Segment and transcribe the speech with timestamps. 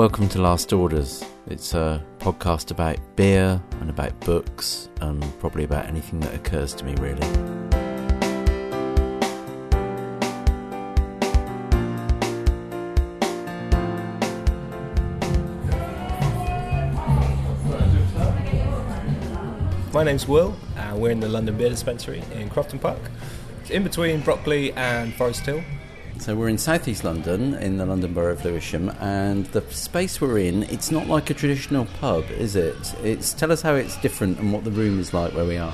[0.00, 1.22] Welcome to Last Orders.
[1.46, 6.86] It's a podcast about beer and about books and probably about anything that occurs to
[6.86, 7.20] me, really.
[19.92, 23.02] My name's Will, and we're in the London Beer Dispensary in Crofton Park.
[23.60, 25.62] It's in between Brockley and Forest Hill.
[26.20, 30.38] So we're in southeast London, in the London Borough of Lewisham, and the space we're
[30.38, 32.94] in, it's not like a traditional pub, is it?
[33.02, 35.72] It's tell us how it's different and what the room is like where we are.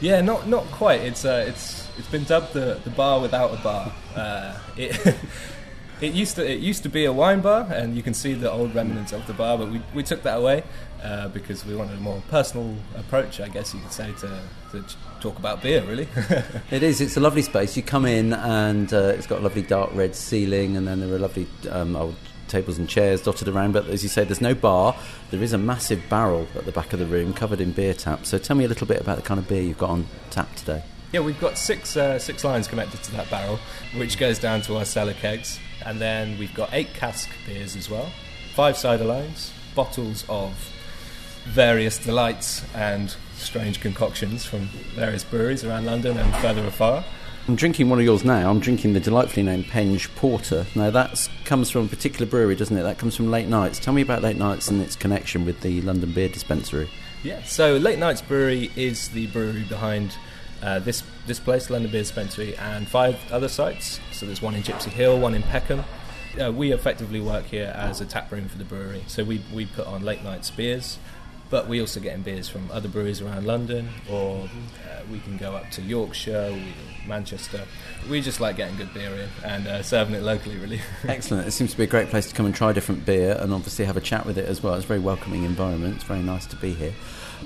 [0.00, 1.00] Yeah, not not quite.
[1.00, 3.92] It's uh, it's it's been dubbed the, the bar without a bar.
[4.14, 5.16] Uh, it
[6.02, 8.50] it used to it used to be a wine bar, and you can see the
[8.50, 10.64] old remnants of the bar, but we, we took that away
[11.02, 14.40] uh, because we wanted a more personal approach, I guess you could say, to,
[14.72, 14.84] to
[15.20, 15.82] talk about beer.
[15.82, 16.08] Really,
[16.70, 17.00] It is.
[17.00, 17.76] It's a lovely space.
[17.76, 21.14] You come in and uh, it's got a lovely dark red ceiling, and then there
[21.14, 22.16] are lovely um, old
[22.48, 23.72] tables and chairs dotted around.
[23.72, 24.96] But as you say, there's no bar.
[25.30, 28.28] There is a massive barrel at the back of the room covered in beer taps.
[28.28, 30.54] So tell me a little bit about the kind of beer you've got on tap
[30.56, 30.82] today.
[31.12, 33.58] Yeah, we've got six uh, six lines connected to that barrel,
[33.96, 37.90] which goes down to our cellar kegs, and then we've got eight cask beers as
[37.90, 38.10] well,
[38.54, 40.52] five cider lines, bottles of
[41.44, 44.60] various delights and strange concoctions from
[44.94, 47.04] various breweries around London and further afar.
[47.48, 48.48] I'm drinking one of yours now.
[48.48, 50.64] I'm drinking the delightfully named Penge Porter.
[50.76, 52.84] Now that comes from a particular brewery, doesn't it?
[52.84, 53.80] That comes from Late Knights.
[53.80, 56.88] Tell me about Late Knights and its connection with the London Beer Dispensary.
[57.24, 60.16] Yeah, so Late Knights Brewery is the brewery behind
[60.62, 64.00] uh, this this place, London Beer Dispensary, and five other sites.
[64.12, 65.84] So there's one in Gypsy Hill, one in Peckham.
[66.40, 69.02] Uh, we effectively work here as a tap room for the brewery.
[69.06, 70.98] So we we put on late knights beers,
[71.52, 74.48] but we also get in beers from other breweries around London, or
[74.88, 76.72] uh, we can go up to Yorkshire, we,
[77.06, 77.60] Manchester.
[78.08, 80.80] We just like getting good beer in and uh, serving it locally, really.
[81.06, 81.46] Excellent.
[81.46, 83.84] It seems to be a great place to come and try different beer and obviously
[83.84, 84.74] have a chat with it as well.
[84.76, 85.96] It's a very welcoming environment.
[85.96, 86.94] It's very nice to be here.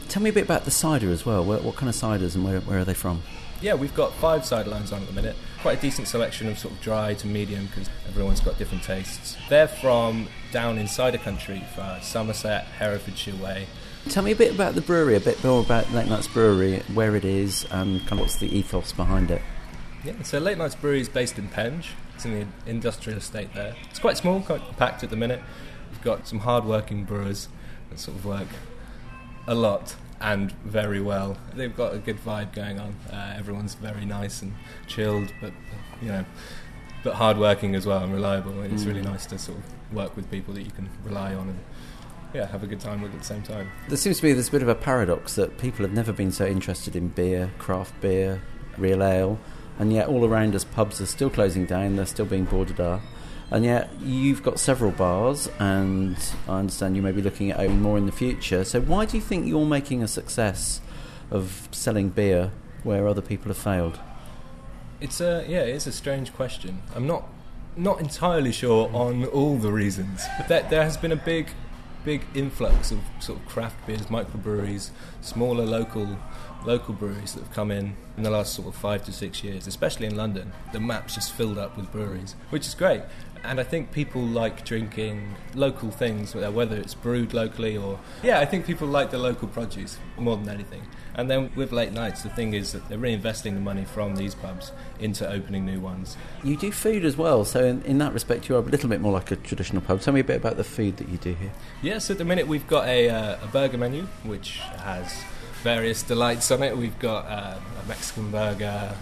[0.08, 1.44] Tell me a bit about the cider as well.
[1.44, 3.24] Where, what kind of ciders and where, where are they from?
[3.60, 5.34] Yeah, we've got five cider lines on at the minute.
[5.62, 9.36] Quite a decent selection of sort of dry to medium because everyone's got different tastes.
[9.48, 13.66] They're from down in cider country, for Somerset, Herefordshire way.
[14.08, 17.16] Tell me a bit about the brewery, a bit more about Late Knights Brewery, where
[17.16, 19.42] it is, and kind of what's the ethos behind it.
[20.04, 21.90] Yeah, so Late Knights Brewery is based in Penge.
[22.14, 23.74] It's in the industrial estate there.
[23.90, 25.42] It's quite small, quite compact at the minute.
[25.90, 27.48] We've got some hard-working brewers
[27.90, 28.48] that sort of work
[29.46, 31.36] a lot and very well.
[31.54, 32.94] They've got a good vibe going on.
[33.12, 34.54] Uh, everyone's very nice and
[34.86, 35.52] chilled, but
[36.00, 36.24] you know,
[37.02, 38.60] but hardworking as well and reliable.
[38.60, 41.48] And it's really nice to sort of work with people that you can rely on
[41.48, 41.58] and
[42.36, 43.70] yeah, have a good time with it at the same time.
[43.88, 46.46] There seems to be this bit of a paradox that people have never been so
[46.46, 48.42] interested in beer, craft beer,
[48.76, 49.38] real ale,
[49.78, 53.00] and yet all around us pubs are still closing down, they're still being boarded up.
[53.50, 56.16] And yet you've got several bars, and
[56.48, 58.64] I understand you may be looking at opening more in the future.
[58.64, 60.80] So why do you think you're making a success
[61.30, 62.50] of selling beer
[62.82, 63.98] where other people have failed?
[65.00, 66.82] It's a yeah, it's a strange question.
[66.94, 67.28] I'm not
[67.76, 70.24] not entirely sure on all the reasons.
[70.48, 71.48] There, there has been a big
[72.06, 74.90] big influx of sort of craft beers, microbreweries,
[75.20, 76.16] smaller local
[76.64, 79.66] local breweries that have come in in the last sort of five to six years,
[79.66, 80.52] especially in London.
[80.72, 83.02] The map's just filled up with breweries, which is great.
[83.46, 88.44] And I think people like drinking local things, whether it's brewed locally or yeah, I
[88.44, 90.82] think people like the local produce more than anything.
[91.14, 94.34] And then with late knights, the thing is that they're reinvesting the money from these
[94.34, 96.16] pubs into opening new ones.
[96.44, 99.00] You do food as well, so in, in that respect, you are a little bit
[99.00, 100.02] more like a traditional pub.
[100.02, 101.52] Tell me a bit about the food that you do here.
[101.80, 105.24] Yes, at the minute we've got a, uh, a burger menu which has
[105.62, 106.76] various delights on it.
[106.76, 108.94] We've got uh, a Mexican burger,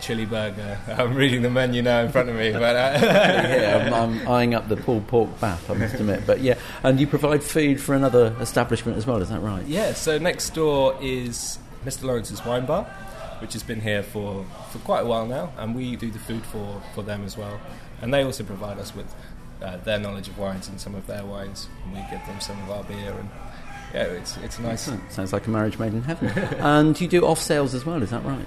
[0.00, 0.78] chili burger.
[0.88, 4.54] I'm reading the menu now in front of me, but uh, yeah, I'm, I'm eyeing
[4.54, 6.26] up the pulled pork bath, I must admit.
[6.26, 9.64] But yeah, and you provide food for another establishment as well, is that right?
[9.66, 9.92] yeah.
[9.92, 12.04] So next door is Mr.
[12.04, 12.84] Lawrence's Wine Bar,
[13.40, 16.44] which has been here for, for quite a while now, and we do the food
[16.44, 17.60] for, for them as well.
[18.02, 19.14] And they also provide us with
[19.62, 22.60] uh, their knowledge of wines and some of their wines, and we give them some
[22.62, 23.28] of our beer and.
[23.92, 24.88] Yeah, it's it's nice.
[25.08, 26.28] Sounds like a marriage made in heaven.
[26.60, 28.46] and you do off sales as well, is that right?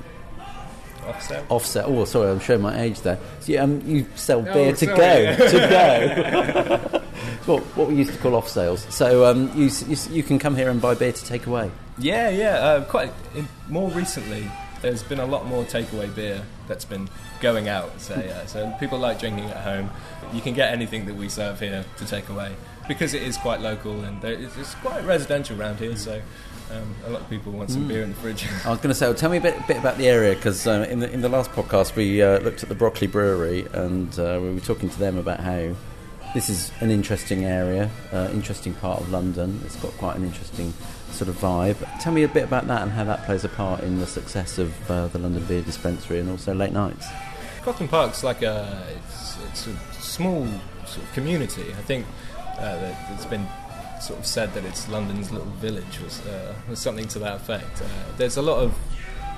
[1.07, 1.45] Offset.
[1.49, 1.85] Offset.
[1.87, 3.19] Oh, sorry, I'm showing my age there.
[3.39, 4.97] So, yeah, um, you sell beer to sorry.
[4.97, 5.35] go.
[5.35, 6.99] to go.
[6.99, 7.03] It's
[7.45, 8.85] what, what we used to call off sales.
[8.89, 11.71] So um, you, you, you can come here and buy beer to take away.
[11.97, 12.57] Yeah, yeah.
[12.57, 14.49] Uh, quite in, more recently,
[14.81, 17.09] there's been a lot more takeaway beer that's been
[17.41, 17.99] going out.
[18.01, 19.89] Say, uh, so people like drinking at home.
[20.33, 22.55] You can get anything that we serve here to take away
[22.87, 25.95] because it is quite local and it's, it's quite residential around here.
[25.95, 26.21] So
[26.71, 28.47] um, a lot of people want some beer in the fridge.
[28.65, 30.65] I was going to say, well, tell me a bit, bit about the area because
[30.67, 34.17] uh, in the in the last podcast we uh, looked at the Brockley Brewery and
[34.19, 35.73] uh, we were talking to them about how
[36.33, 39.61] this is an interesting area, uh, interesting part of London.
[39.65, 40.73] It's got quite an interesting
[41.11, 41.77] sort of vibe.
[41.99, 44.57] Tell me a bit about that and how that plays a part in the success
[44.57, 47.07] of uh, the London Beer Dispensary and also late knights.
[47.61, 50.47] Crofton Park's like a it's, it's a small
[50.85, 51.69] sort of community.
[51.77, 52.05] I think
[52.57, 53.47] uh, it's been
[54.03, 57.81] sort of said that it's London's little village was, uh, was something to that effect.
[57.81, 58.77] Uh, there's a lot of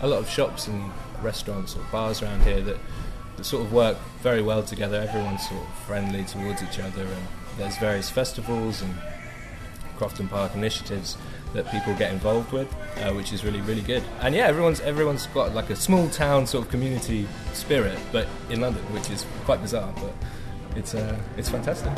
[0.01, 0.91] a lot of shops and
[1.21, 2.77] restaurants or bars around here that,
[3.38, 5.00] that sort of work very well together.
[5.07, 7.27] Everyone's sort of friendly towards each other, and
[7.57, 8.94] there's various festivals and
[9.97, 11.18] Crofton Park initiatives
[11.53, 14.03] that people get involved with, uh, which is really really good.
[14.19, 18.61] And yeah, everyone's everyone's got like a small town sort of community spirit, but in
[18.61, 20.13] London, which is quite bizarre, but
[20.75, 21.94] it's uh, it's fantastic.